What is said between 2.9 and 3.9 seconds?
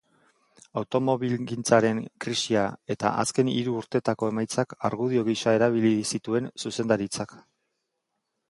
eta azken hiru